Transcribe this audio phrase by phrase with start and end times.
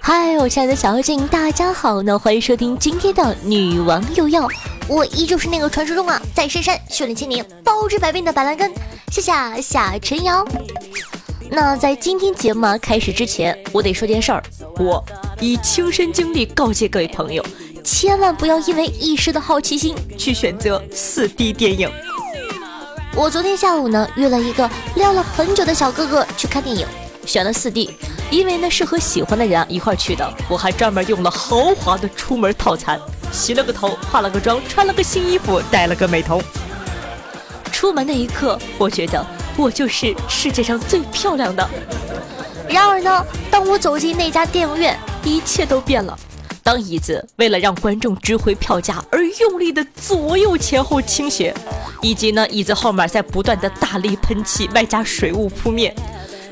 [0.00, 2.18] 嗨，我亲爱的小妖精，大家好呢！
[2.18, 4.48] 欢迎收听今天的女王又要，
[4.88, 8.72] 我依旧是那个传说中啊，在深山训练千年、包治百病的板蓝根，
[9.12, 9.32] 谢谢
[9.62, 10.44] 夏晨瑶。
[11.48, 14.42] 那在今天节目啊开始之前，我得说件事儿，
[14.76, 15.04] 我
[15.40, 17.46] 以亲身经历告诫各位朋友，
[17.84, 21.88] 千万不要因为一时的好奇心去选择四 D 电影。
[23.14, 26.86] 我昨天下午呢约了一个撩了很久的小哥哥去看电影，
[27.26, 27.94] 选了四 D，
[28.30, 32.98] 因为呢是和喜欢的人一块去的，我还专门用了豪华的出门套餐，
[33.30, 36.42] 洗了个头，化了个妆，穿了个新衣服，戴了个美瞳。
[37.70, 39.24] 出门那一刻，我觉得
[39.58, 41.68] 我就是世界上最漂亮的。
[42.66, 46.18] 然而呢，当我走进那家电影院，一切都变了。
[46.62, 51.52] 当椅子为了让观众值回票价而用力的左右前后倾斜，
[52.02, 55.94] 以及呢椅子后面在不断的大力喷气，外加水雾扑面，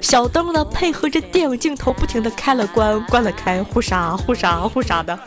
[0.01, 5.19] 小灯呢配合着电影镜头不停的开了关，关了开，忽闪忽闪忽闪的。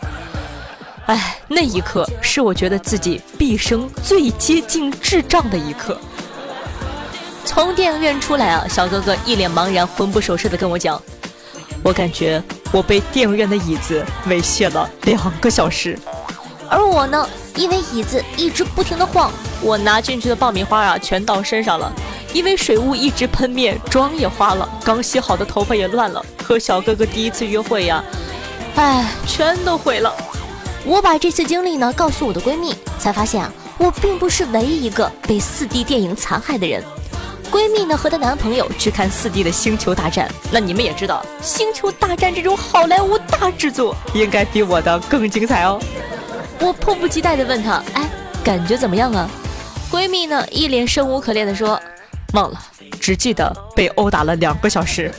[1.06, 6.00] 哎，那一刻是我觉得自己毕生最接近智障的一刻。
[7.44, 11.00] 从电影院出来啊，小哥哥一脸茫然、魂不守舍的跟我讲
[11.84, 16.00] ：“我感觉我被电影院的椅子猥亵了两个小时。”
[16.70, 19.30] 而我呢，因为椅子一直不停的晃，
[19.64, 21.92] 我拿进去的爆米花啊全到身上了。
[22.34, 26.26] 因为水雾一直喷面，妆也花了，刚洗好的头发也乱了。
[26.44, 28.04] 和小哥哥第一次约会呀，
[28.76, 30.12] 哎，全都毁了。
[30.84, 36.84] 我把这次经历呢告诉我的闺蜜，才发现啊，我并不是唯一一个被四 D 电影残害的人。
[37.52, 45.80] 闺蜜呢和她男朋友去看四 D 的《星球大战》，那你们也知道，《星球大战》这种好莱坞大制作应该比我的更精彩哦。
[46.60, 48.10] 我迫不及待地问她，哎，
[48.44, 49.30] 感觉怎么样啊？
[49.94, 51.80] 闺蜜呢一脸生无可恋的说，
[52.34, 52.60] 忘了，
[53.00, 55.14] 只记得被殴打了两个小时。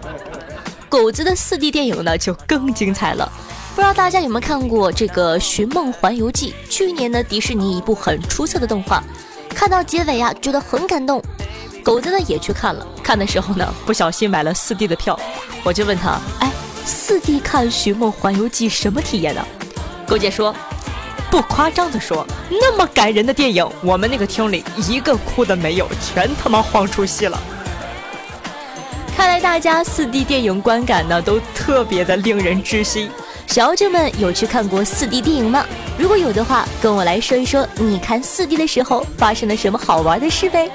[0.90, 3.32] 狗子的四 D 电影呢就更精彩了。
[3.74, 6.54] 不知道大家有没有看过这个《寻梦环游记》？
[6.70, 9.02] 去年呢，迪士尼一部很出色的动画。
[9.54, 11.22] 看到结尾啊，觉得很感动。
[11.82, 15.18] 狗子呢也去看了，看的时候呢， 不小心买了四 D 的票。
[15.64, 16.52] 我就问他，哎，
[16.84, 19.42] 四 D 看《寻梦环游记》什么体验呢？
[20.06, 20.54] 狗姐说，
[21.30, 27.38] 不夸张的说，那么感人的电影，我们那个厅里一个哭的没有，全他妈晃出戏了。
[29.16, 33.10] 看来大家四 D 电影观感呢，都特别的令人窒息。
[33.46, 35.64] 小妖精们有去看过四 D 电影吗？
[35.98, 40.70] 如果有的话，跟我来说一说你看四 D 的时候发生了什么好玩的事呗。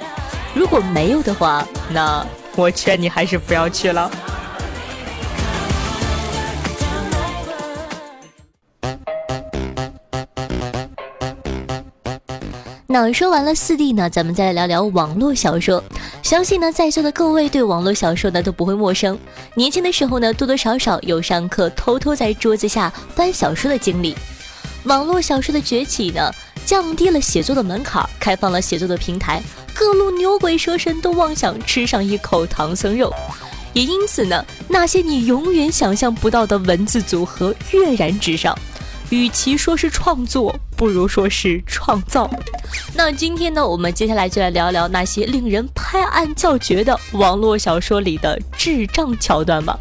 [0.53, 2.25] 如果没有的话，那
[2.55, 4.11] 我劝你还是不要去了。
[12.93, 15.83] 那说完了四 D 呢，咱们再来聊聊网络小说。
[16.21, 19.17] 相信呢，在座的各位对网络小说呢都不会陌生。
[19.55, 24.15] 年轻的时候呢，多多少少有上课偷偷在桌子下翻小说的经历。
[24.83, 26.31] 网络小说的崛起呢，
[26.67, 29.41] 降低了写作的门槛，开放了写作的平台，
[29.73, 33.11] 各路牛鬼蛇神都妄想吃上一口唐僧肉。
[33.73, 38.55] 也因此呢，那些你永远想象不到的文字组合跃然纸上。
[39.09, 42.29] 与其说是创作，不如说是创造。
[42.93, 49.77] 那今天呢，我们接下来就来聊聊那些令人拍案叫绝的网络小说里的智障桥段吧。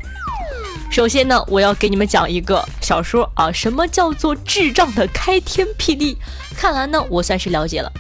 [0.91, 6.17] 首先呢，我要给你们讲一个小说啊，什么叫做智障的开天辟地？
[6.55, 7.91] 看完呢，我算是了解了。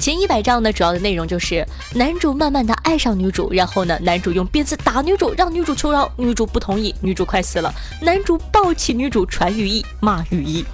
[0.00, 10.64] 前一百章呢，主要的内容就是男主慢慢的爱上女主，然后呢，男主用鞭子打女主，让女主求饶，女主不同意，女主快死了，男主抱起女主传御医，骂御医。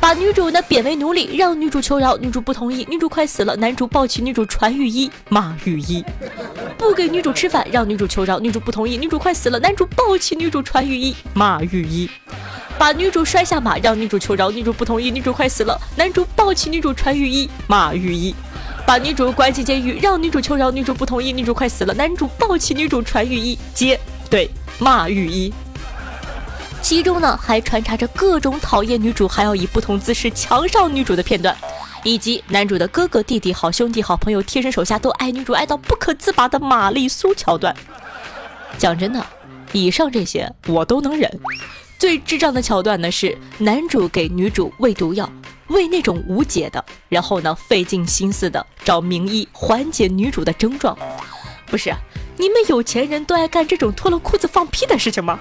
[0.00, 6.02] 把女主呢贬为奴隶，让女主求饶，女主不同意，女主快死了，男主抱起女主传御医，骂御医；
[6.78, 12.08] 不给女主吃饭，让女主求饶，女主不同意，女主快死了，男主抱起女主传御医，骂御医；
[12.78, 18.34] 把女主摔下马，让女主求饶，女主不同意，女主快死了，男主抱起女主传御医，骂御医；
[18.86, 24.00] 把女主关进监狱，让女主求饶，女主不同意，女主快死了，男主抱起女主传御医，接
[24.30, 25.52] 对骂御医。
[26.82, 31.56] 其中呢，还穿插着各种讨厌女主还要以不同姿势强上女主的片段，
[32.02, 37.74] 以及男主的哥哥、弟弟、好兄弟、好朋友、贴身手下都爱女主爱到不可自拔的玛丽苏桥段。
[38.76, 39.24] 讲真的，
[39.72, 41.30] 以上这些我都能忍。
[41.98, 45.30] 最智障的桥段呢是男主给女主喂毒药，
[45.68, 50.96] 喂那种无解的，然后呢费尽心思的找名医缓解女主的症状。
[51.66, 51.94] 不是，
[52.36, 55.38] 你们有钱人都爱干这种脱了裤子放屁的事情吗？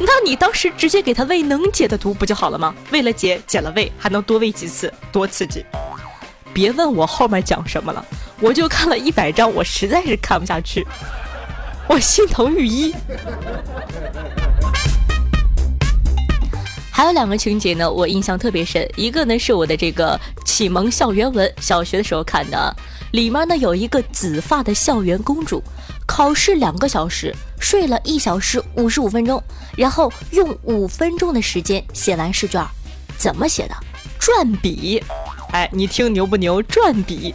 [0.00, 2.74] 那你当时直接给他喂能解的毒不就好了吗？
[2.92, 5.64] 为了解解了胃，还能多喂几次，多刺激！
[6.54, 8.04] 别问我后面讲什么了，
[8.40, 10.86] 我就看了一百张，我实在是看不下去，
[11.88, 12.94] 我心疼御医。
[16.90, 18.88] 还有两个情节呢，我印象特别深。
[18.96, 22.74] 一个呢是我的这个启蒙校园文，小学的时候看的，
[23.12, 25.62] 里面呢有一个紫发的校园公主，
[26.08, 29.40] 考试两个小时，睡了一小时五十五分钟，
[29.76, 32.66] 然后用五分钟的时间写完试卷，
[33.18, 33.74] 怎么写的？
[34.18, 35.00] 转笔。
[35.52, 36.62] 哎，你听牛不牛？
[36.62, 37.34] 转笔，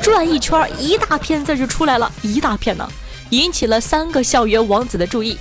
[0.00, 2.86] 转一圈，一大片字就出来了，一大片呢，
[3.30, 5.36] 引起了三个校园王子的注意。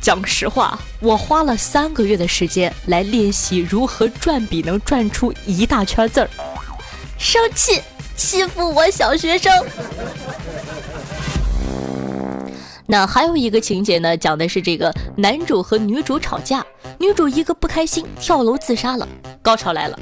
[0.00, 6.28] 讲实话，我花了三个月的时间来练习如何转笔能转出一大圈字儿。
[7.16, 7.80] 生气，
[8.16, 9.52] 欺负我小学生。
[12.90, 16.64] 那还有一个情节呢，讲的是这个男主和女主吵架，
[16.98, 19.06] 女主一个不开心跳楼自杀了。
[19.42, 19.98] 高潮来了，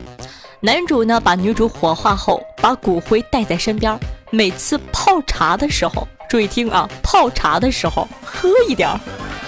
[0.60, 3.98] 男主呢把女主火化后，把骨灰带在身边，
[4.30, 9.00] 每次泡茶的时候，注意听啊，泡茶的时候喝一点儿。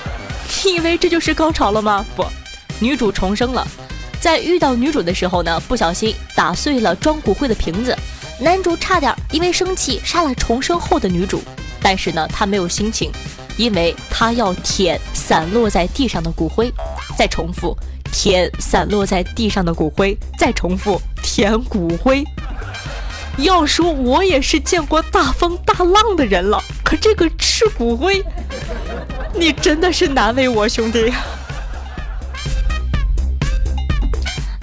[0.65, 2.05] 你以 为这就是高潮了吗？
[2.17, 2.25] 不，
[2.81, 3.65] 女主重生了，
[4.21, 7.97] 在遇到女主的时候呢，不小心打碎了装骨灰的瓶子，
[8.41, 11.41] 男主差点因为生气杀了重生后的女主，
[11.83, 13.13] 但是呢，他没有心情，
[13.57, 16.73] 因为他要舔散落在地上的骨灰，
[17.17, 17.77] 再重复
[18.13, 22.25] 舔散落在地上的骨灰，再重复舔骨灰。
[23.39, 28.21] 要说我也是见过大风大浪的人了，可这个吃骨灰。
[29.35, 31.25] 你真的是难为我兄弟呀。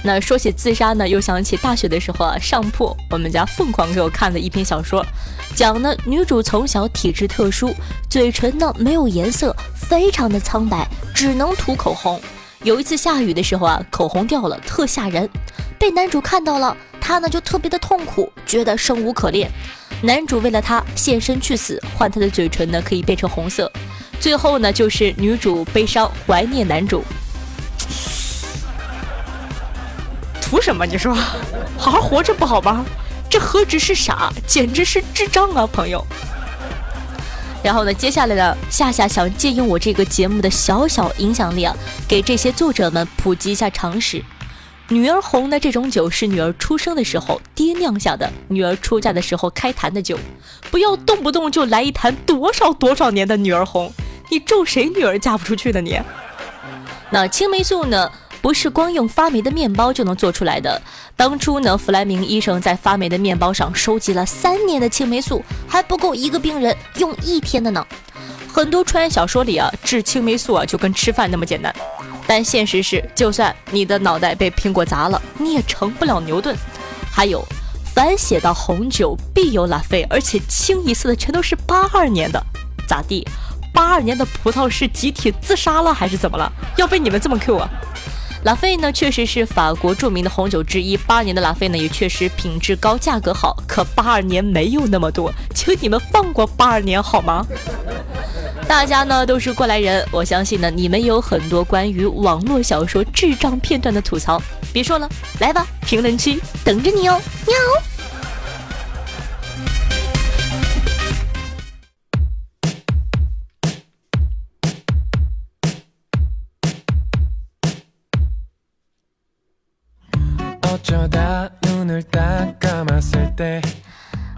[0.03, 5.05] 那说起自杀呢，又想起大学的时候啊，上铺我们家凤凰给我看的一篇小说，
[5.55, 7.73] 讲呢女主从小体质特殊，
[8.09, 12.19] 嘴唇呢没有颜色，非常的苍白，只能涂口红。
[12.63, 15.29] 有一次下雨的时候啊，口红掉了，特吓人，
[15.79, 19.49] 被男主看到了，他呢就特别的痛苦，觉得生无可恋。
[20.01, 23.71] 男主为了她献身去死，换她的嘴唇呢可以变成红色。
[24.19, 27.01] 最后呢，就是女主悲伤怀念男主，
[30.41, 30.85] 图什么？
[30.85, 31.15] 你说，
[31.77, 32.85] 好 好活着不好吗？
[33.35, 36.01] 这何止是傻，简直是智障啊，朋友！
[37.61, 41.75] 然后呢，接下来呢，夏夏想借用我这个节目的小小影响力啊，
[42.07, 44.23] 给这些作者们普及一下常识。
[44.87, 50.17] 女儿红呢，这种酒是女儿出生的时候爹酿下的，女儿出嫁的时候开坛的酒，
[50.71, 53.91] 不要动不动就来一坛多少多少年的女儿红。
[54.31, 55.99] 你咒谁女儿嫁不出去的你？
[57.09, 58.09] 那青霉素呢？
[58.45, 60.79] 不是光用发霉的面包就能做出来的。
[61.15, 67.83] 当初呢，弗莱明医生在发霉的面包上收集了三年的青霉素，还不够一个病人用一天的呢。
[68.53, 71.73] 很多穿越小说里啊，治青霉素啊就跟吃饭那么简单，
[72.27, 76.55] 但现实是，就算你的脑袋被苹果砸了，你也成不了牛顿。
[77.11, 77.43] 还有，
[77.95, 82.39] 凡写到红酒必有拉菲，而且清一色的全都是八二年的，
[82.87, 83.27] 咋地？
[83.73, 86.49] 八二年的葡萄是集体自杀了还是怎么了？
[86.77, 87.67] 要被你们这么 Q 啊？
[88.45, 90.95] 拉菲呢，确实是法国著名的红酒之一。
[90.95, 93.57] 八二年的拉菲呢，也确实品质高，价格好。
[93.67, 97.43] 可八二年没有那么多，请你们放过八二年好吗？
[98.69, 104.39] 大家呢都是过来人，我相信呢你们有很多关于网络小说智障片段的吐槽。
[104.71, 105.09] 别说了，
[105.39, 107.55] 来吧，评论区等着你哦，喵。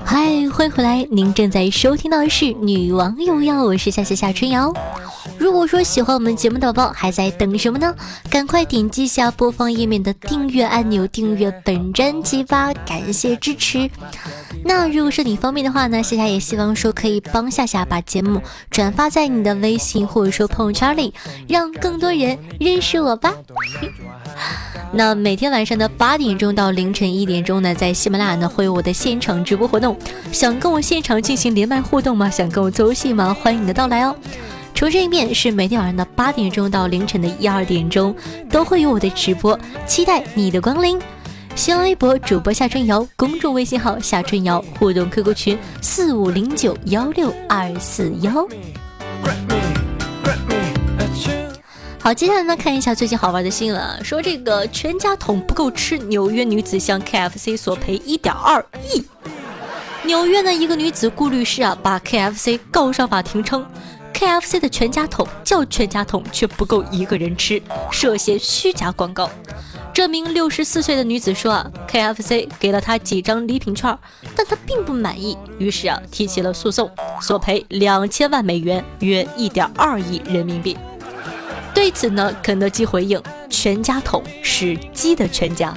[0.03, 0.15] 嗨，
[0.51, 1.07] 欢迎回来！
[1.11, 4.73] 您正在收听到的是《女王又要》，我是夏夏夏春瑶。
[5.37, 7.93] 如果说喜欢我们节目的宝宝，还在等什么呢？
[8.29, 12.73] 赶快点击下播放页面的订阅按钮，订阅本专辑吧！
[12.85, 13.89] 感谢支持。
[14.65, 18.41] 那如果说你方便的话呢，夏夏也希望说可以帮夏夏把节目
[18.71, 21.13] 转发在你的微信或者说朋友圈里，
[21.47, 23.33] 让更多人认识我吧。
[24.91, 29.97] 那每天晚上的八点钟到凌晨一点钟呢，在喜马拉雅呢会有我的现场直播活动，
[30.31, 32.29] 想跟我现场进行连麦互动吗？
[32.29, 33.35] 想跟我做游戏吗？
[33.39, 34.15] 欢迎你的到来哦！
[34.77, 38.15] 重申一遍，是每天晚上的八点钟到凌晨的一二点钟
[38.47, 41.01] 都会有我的直播，期待你的光临。
[41.55, 48.47] 新浪微博主播夏春瑶，公众微信号夏春瑶，互动 QQ 群四五零九幺六二四幺。
[51.99, 54.05] 好，接下来呢，看一下最近好玩的新闻。
[54.05, 59.03] 说这个全家桶不够吃，纽约女子向 KFC 索赔一点二亿。
[60.03, 63.65] 纽约呢一个女子顾律师啊，把 KFC 告上法庭，称
[64.17, 69.29] KFC 的全家桶叫全家桶，却不够一个人吃，涉嫌虚假广告。
[69.93, 73.95] 这名六十四岁的女子说啊，KFC 给了她几张礼品券，
[74.35, 76.89] 但她并不满意，于是啊提起了诉讼，
[77.21, 80.75] 索赔两千万美元，约一点二亿人民币。
[81.75, 83.21] 对此呢，肯德基回应：
[83.51, 85.71] 全家桶是鸡的全家。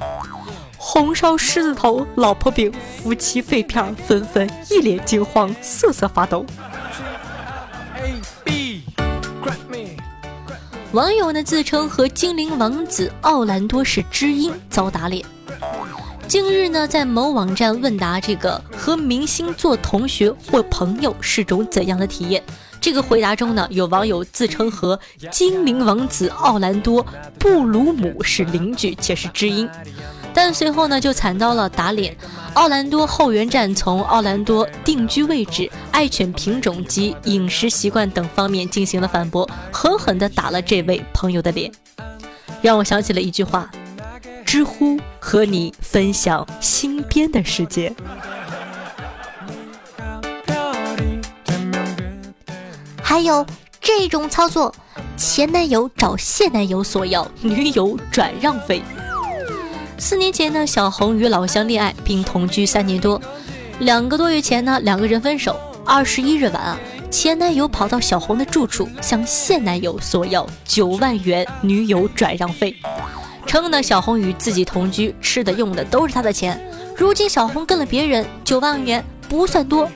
[0.78, 6.46] 红烧狮子头、老婆饼、夫妻肺片，纷纷一脸惊慌，瑟瑟发抖。
[10.92, 15.24] 网友呢自称和精灵王子奥兰多是知音，遭打脸。
[16.26, 22.42] 近日呢，在某网站问答这个和明星做同学或朋友是种怎样的体验？
[22.80, 24.98] 这个回答中呢，有网友自称和
[25.30, 27.06] 精灵王子奥兰多
[27.38, 29.68] 布鲁姆是邻居且是知音，
[30.32, 32.16] 但随后呢就惨遭了打脸。
[32.54, 41.70] 奥兰多后援站从奥兰多定居位置、爱犬品种及饮食习惯等方面进行了反驳，狠狠地打了这位朋友的脸，
[42.60, 43.70] 让我想起了一句话：
[44.44, 47.94] 知乎和你分享新编的世界。
[53.00, 53.46] 还有
[53.80, 54.74] 这种操作，
[55.16, 58.82] 前男友找现男友索要女友转让费。
[60.00, 63.20] 四年前呢，小红与老乡恋爱并同居三年多，
[63.80, 65.54] 两个多月前呢，两个人分手。
[65.84, 66.78] 二十一日晚啊，
[67.10, 72.74] 前男友跑到小红的住处，向现男友索要九万元女友转让费，
[73.44, 76.58] 称呢小红与自己同居，吃的用的都是他的钱。
[76.96, 79.86] 如今小红跟了别人，九万元不算多。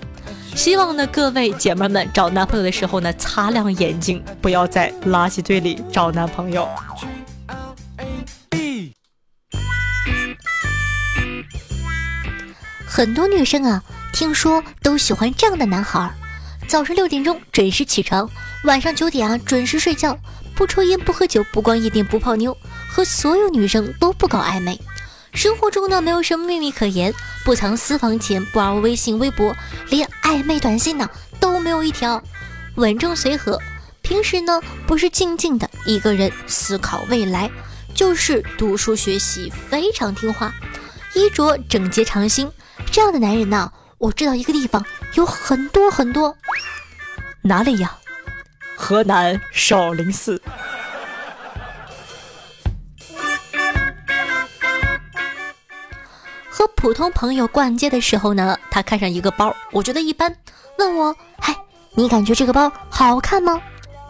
[0.54, 6.68] 希望呢各位姐妹们找男朋友的时候呢，擦亮眼睛，不要在垃圾堆里找男朋友。
[12.96, 13.82] 很多女生啊，
[14.12, 16.14] 听说都喜欢这样的男孩儿：
[16.68, 18.30] 早上六点钟准时起床，
[18.62, 20.16] 晚上九点啊准时睡觉，
[20.54, 22.56] 不抽烟不喝酒，不逛夜店不泡妞，
[22.88, 24.80] 和所有女生都不搞暧昧。
[25.32, 27.12] 生活中呢没有什么秘密可言，
[27.44, 29.56] 不藏私房钱，不玩微信微博，
[29.88, 31.10] 连暧昧短信呢
[31.40, 32.22] 都没有一条。
[32.76, 33.60] 稳重随和，
[34.02, 37.50] 平时呢不是静静的一个人思考未来，
[37.92, 40.54] 就是读书学习，非常听话，
[41.14, 42.50] 衣着整洁常新。
[42.90, 46.36] 这样的男人呢，我知道一个地方有很多很多，
[47.42, 47.96] 哪里呀？
[48.76, 50.40] 河南少林寺。
[56.50, 60.36] 和普通朋友逛街的时候呢，他看上一个包，我觉得一般，
[60.78, 61.54] 问我，嗨，
[61.94, 63.60] 你感觉这个包好看吗？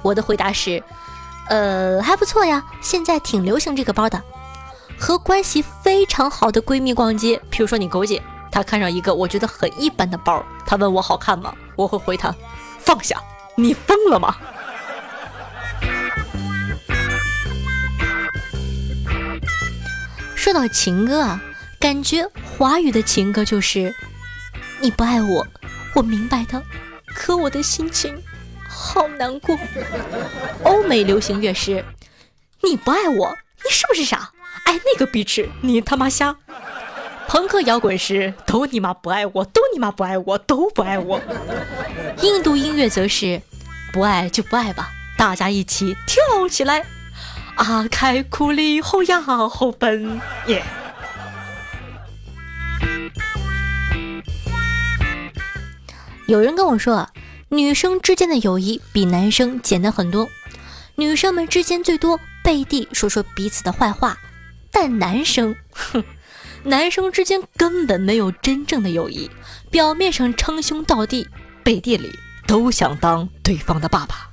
[0.02, 0.82] 我的回答是，
[1.48, 4.22] 呃，还不错呀，现在挺流行这个包的。
[4.98, 8.22] 和关系非常好的闺蜜逛街，比如说你狗姐。
[8.50, 11.52] 她看上一个我觉得很一般的包，她问我好看吗？
[11.74, 12.32] 我会回她，
[12.78, 13.20] 放下，
[13.56, 14.36] 你疯了吗？
[20.36, 21.42] 说到情歌啊，
[21.80, 23.92] 感觉华语的情歌就是
[24.80, 25.44] 你不爱我，
[25.96, 26.62] 我明白的，
[27.06, 28.14] 可我的心情
[28.68, 29.58] 好难过。
[30.62, 31.84] 欧美流行乐是
[32.62, 34.30] 你不爱我，你是不是傻？
[34.64, 36.36] 爱那个逼痴，你他妈瞎。
[37.26, 41.20] 朋克摇滚时都你妈不爱我，都你妈不爱我，都不爱我。
[42.22, 43.40] 印度音乐则是
[43.92, 46.84] 不爱就不爱吧，大家一起跳起来。
[47.56, 50.62] 阿开库里后呀后奔耶。
[56.26, 57.08] 有人跟我说，
[57.48, 60.28] 女生之间的友谊比男生简单很多，
[60.96, 64.18] 女生们之间最多背地说说彼此的坏话，
[64.74, 66.04] 但男生，哼。
[66.66, 69.30] 男生之间根本没有真正的友谊，
[69.70, 71.28] 表面上称兄道弟，
[71.62, 72.10] 背地里
[72.46, 74.30] 都想当对方的爸爸。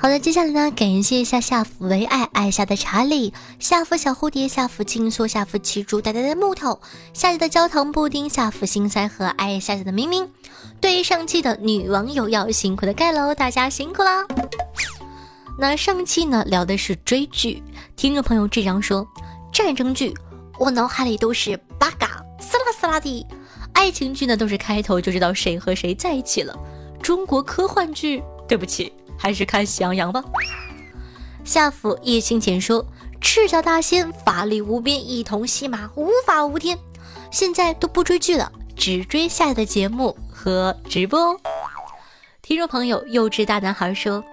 [0.00, 6.80] 好的，接下来呢，感谢一下夏府唯爱爱下的查理，夏府小蝴蝶，夏府青梭，夏府骑猪呆呆的木头，
[7.12, 10.30] 夏季的焦糖布丁，夏府心塞和爱夏夏的明明。
[10.80, 14.24] 对于上期的女网友要辛苦的盖楼，大家辛苦啦。
[15.58, 17.60] 那上期呢聊的是追剧，
[17.96, 19.04] 听众朋友这样说：
[19.52, 20.14] 战争剧
[20.60, 23.26] 我脑海里都是八嘎撕拉撕拉的，
[23.72, 26.56] 爱情剧呢都是开头就知道谁和谁在一起了。
[27.02, 28.92] 中国科幻剧，对不起。
[29.18, 30.22] 还是看喜羊羊吧。
[31.44, 32.86] 夏府叶清浅说
[33.20, 36.78] ：“赤脚大仙法力无边，一同戏马无法无天。
[37.30, 41.40] 现在都不追剧了，只追下的节目和直播哦。”
[42.40, 44.24] 听众朋友幼稚大男孩说：“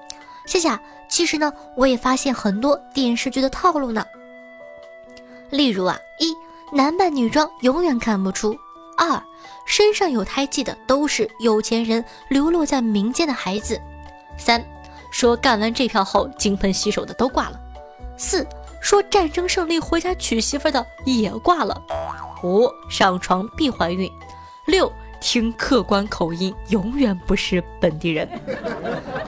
[0.46, 4.06] 夏夏，其实呢，我也发现很多电视剧的套路呢。
[5.50, 6.34] 例如啊，一
[6.76, 8.56] 男扮女装永远看不出。
[8.98, 9.22] 二，
[9.66, 13.80] 身上有胎记的都是有钱人流落在民间的孩子。
[14.38, 14.66] 三，
[15.16, 17.58] 说干完这票后金盆洗手的都挂了。
[18.18, 18.46] 四，
[18.82, 21.82] 说战争胜利回家娶媳妇的也挂了。
[22.44, 24.12] 五，上床必怀孕。
[24.68, 24.92] 六，
[25.22, 28.30] 听客观口音永远不是本地人。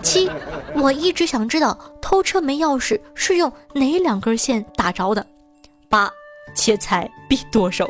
[0.04, 0.30] 七，
[0.76, 5.26] 我一直想知道偷车没钥匙是用哪两根线打着的。
[5.88, 6.12] 八，
[6.54, 7.90] 切菜必剁手。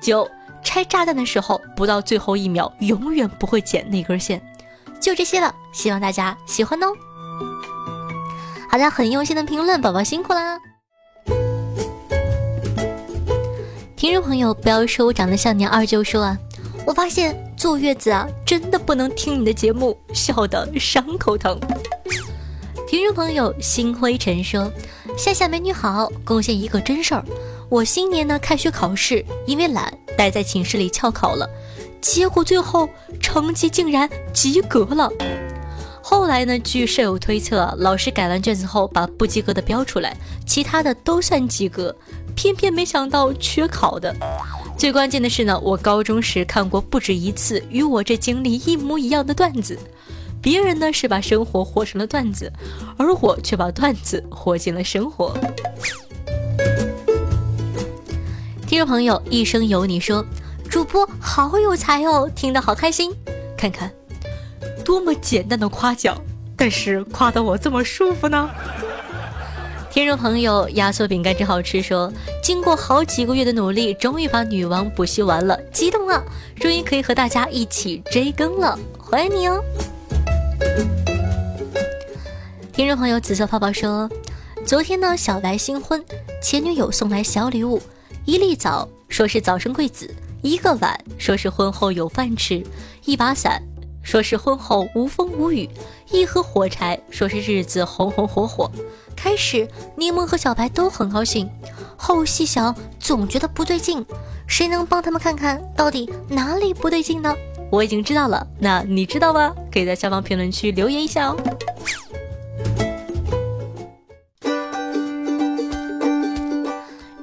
[0.00, 0.24] 九。
[0.62, 4.40] 拆炸弹的时候，不到最后一秒，永远不会剪那根线。
[4.98, 6.86] 就这些了，希望大家喜欢哦。
[8.74, 10.58] 好的，很用心的评论，宝宝辛苦啦！
[13.94, 16.36] 听众朋友，不要说我长得像你二舅说啊，
[16.84, 21.56] 我发现坐月子啊，真的不能听你的节目，笑得伤口疼。
[22.88, 24.68] 听众朋友，心灰尘说
[25.16, 27.24] ：“夏夏美女好，贡献一个真事儿。
[27.68, 31.48] 我新年呢开学考试，因为懒。”待在寝室里翘考了，
[32.00, 32.88] 结果最后
[33.20, 35.08] 成绩竟然及格了。
[36.06, 40.14] 后来呢，据舍友推测，老师改完卷子后把不及格的标出来，
[40.46, 41.96] 其他的都算及格，
[42.36, 44.14] 偏偏没想到缺考的。
[44.76, 49.78] 最关键的是呢，我高中时看过不止一次与我这经历一模一样的段子，
[50.42, 52.52] 别人呢是把生活活成了段子，
[52.98, 55.34] 而我却把段子活进了生活。
[58.66, 60.22] 听众朋友，一生有你说，
[60.68, 63.10] 主播好有才哦，听得好开心。
[63.56, 63.90] 看看，
[64.84, 66.16] 多么简单的夸奖，
[66.56, 68.50] 但是夸得我这么舒服呢。
[69.90, 72.12] 听众朋友，压缩饼干真好吃，说
[72.42, 76.22] 经过好几个月的努力，终于把女王补习完了，激动啊！
[76.60, 79.62] 终于可以和大家一起追更了，欢迎你哦。
[82.72, 84.10] 听众朋友，紫色泡泡说，
[84.66, 86.04] 昨天呢，小白新婚，
[86.42, 87.80] 前女友送来小礼物。
[88.24, 90.12] 一粒枣说是早生贵子，
[90.42, 92.64] 一个碗说是婚后有饭吃，
[93.04, 93.62] 一把伞
[94.04, 95.68] 说是婚后无风无雨，
[96.10, 98.70] 一盒火柴说是日子红红火火。
[99.16, 101.50] 开始柠檬和小白都很高兴，
[101.96, 104.04] 后细想总觉得不对劲，
[104.46, 107.34] 谁能帮他们看看到底哪里不对劲呢？
[107.70, 109.52] 我已经知道了，那你知道吗？
[109.72, 111.36] 可以在下方评论区留言一下哦。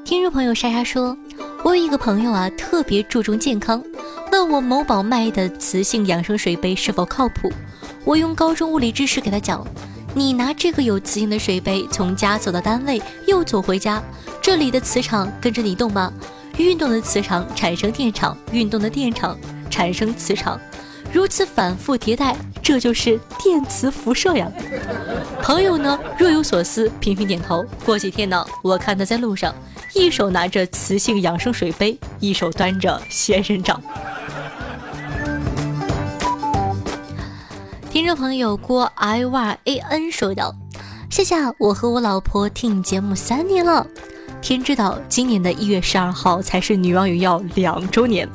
[0.04, 1.16] 听众朋友莎莎说
[1.64, 3.82] ：“我有一个朋友啊，特别注重健康，
[4.42, 7.54] 问我某宝卖的磁性养生水杯是否靠谱。
[8.04, 9.64] 我用高中物理知识给他讲：
[10.16, 14.02] 你拿这个有磁性的水杯从家走到单位，又走回家，
[14.42, 16.12] 这里的磁场跟着你动吗？
[16.58, 19.38] 运动的磁场产生电场，运动的电场
[19.70, 20.60] 产生磁场，
[21.14, 24.52] 如此反复迭代，这就是电磁辐射呀。”
[25.44, 27.64] 朋友呢若有所思，频频点头。
[27.86, 29.54] 过几天呢，我看他在路上。
[29.94, 33.82] 一手拿着磁性养生水杯，一手端着仙人掌。
[37.92, 40.56] 听众朋友郭 i y a n 说道
[41.12, 43.86] ：“谢谢，我和我老婆听你节目三年了，
[44.42, 48.26] 天知道今年的一月十二号才是女网友要两周年，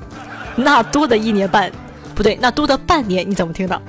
[0.56, 1.72] 那多的一年半，
[2.14, 3.80] 不对，那多的半年，你怎么听的？”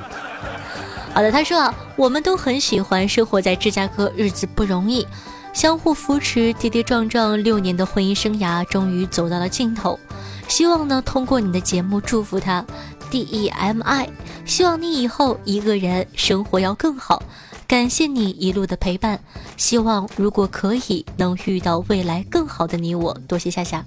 [1.13, 5.05] 好的，他说啊，我们都很喜欢生活在芝加哥，日子不容易。
[5.51, 9.99] 相互扶持，跌跌撞撞，六年的婚姻生涯终于走到了尽头。
[10.47, 12.63] 希望呢，通过你的节目祝福他
[13.09, 14.09] ，D E M I。
[14.45, 17.21] 希望你以后一个人生活要更好。
[17.67, 19.19] 感谢你一路的陪伴。
[19.57, 23.13] 希望如果可以，能遇到未来更好的你我。
[23.27, 23.85] 多谢夏夏。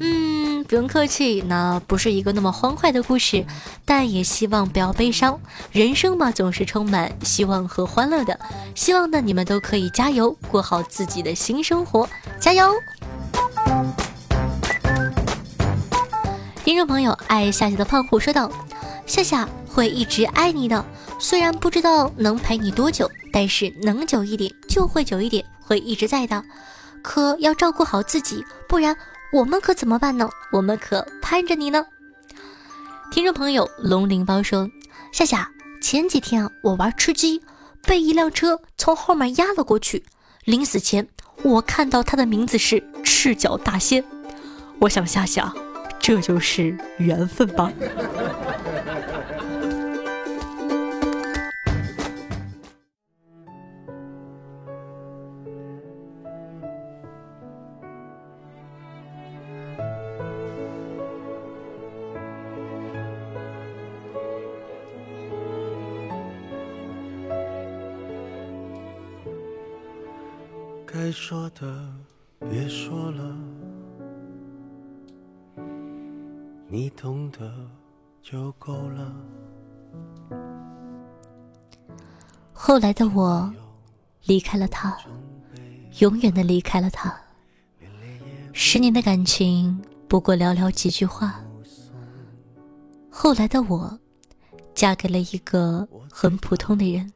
[0.00, 3.44] 嗯不用客气，那不是一个那么欢快的故事，
[3.84, 5.38] 但也希望不要悲伤。
[5.70, 8.38] 人生嘛，总是充满希望和欢乐的。
[8.74, 12.08] 希望呢，你们都可以加油，过好自己的新生活，
[12.40, 12.70] 加油！
[16.74, 18.50] 听众朋友，爱夏夏的胖虎说道
[19.06, 20.84] ：“夏夏会一直爱你的，
[21.20, 26.42] 虽然不知道能陪你多久，但是能久一点就会久一点，会一直在的。
[27.00, 28.96] 可要照顾好自己，不然。”
[29.32, 30.28] 我们可怎么办呢？
[30.50, 31.86] 我们可盼着你呢。
[33.12, 34.68] 听众朋友龙鳞包说
[35.14, 35.48] ：“夏夏，
[35.80, 37.40] 前几天啊，我玩吃鸡，
[37.84, 40.04] 被一辆车从后面压了过去。
[40.42, 41.06] 临死前，
[41.44, 44.04] 我看到他的名字是赤脚大仙。
[44.80, 45.54] 我想夏夏，
[46.06, 47.72] 这就是缘分吧。”
[70.86, 71.88] 该说的
[72.50, 73.34] 别说了，
[76.74, 77.54] 你懂得
[78.20, 79.14] 就够了。
[82.52, 83.54] 后来的我
[84.24, 84.98] 离开了他，
[86.00, 87.16] 永远的离开了他。
[88.52, 91.40] 十年的感情不过寥寥几句话。
[93.08, 93.96] 后来的我，
[94.74, 97.12] 嫁给了一个很普通的人，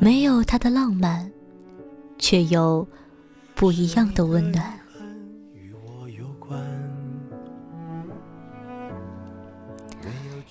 [0.00, 1.30] 没有他的浪漫，
[2.18, 2.88] 却有
[3.54, 4.80] 不一样的温暖。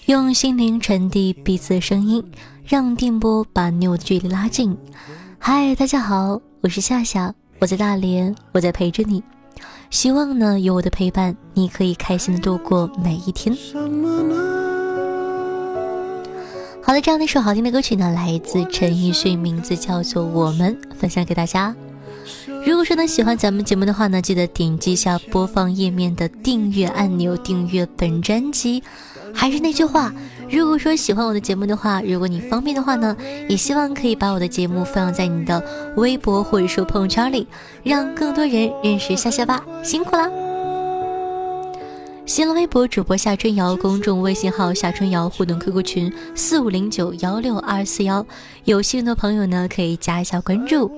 [0.07, 2.23] 用心灵传递彼此的声音，
[2.63, 4.73] 让电波把你我的距离拉近。
[5.37, 9.21] 嗨，大家好，我是夏夏，我在大连，我在陪着你。
[9.89, 13.53] 希望呢，有我的陪伴，你可以开心的度过每一天。
[16.81, 21.75] 好的，这样的一首好听的歌曲呢，来自陈奕迅，名字叫做《我们》，分享给大家。
[22.65, 28.83] 如果说呢喜欢咱们节目的话呢，记得点击一下播放页面的订阅按钮，订阅本专辑。
[29.33, 30.11] 还是那句话，
[30.49, 33.15] 如果说喜欢我的节目的话，如果你方便的话呢，
[33.47, 35.63] 也希望可以把我的节目分享在你的
[35.95, 37.45] 微博或者说朋友圈里，
[37.83, 40.31] 让更多人认识夏夏吧，辛苦啦！
[42.25, 48.25] 新浪微博主播夏春瑶，公众微信号夏春瑶，互动 QQ 群四五零九幺六二四幺，
[48.63, 50.91] 有兴趣的朋友呢可以加一下关注。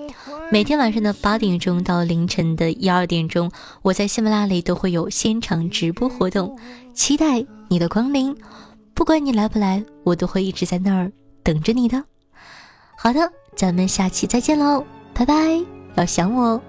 [0.51, 3.51] 每天晚上的八点钟到凌晨的一二点钟，
[3.83, 6.57] 我在喜马拉雅里都会有现场直播活动，
[6.91, 8.35] 期待你的光临。
[8.95, 11.11] 不管你来不来，我都会一直在那儿
[11.43, 12.03] 等着你的。
[12.97, 14.83] 好的，咱们下期再见喽，
[15.13, 16.61] 拜拜，要想我哦。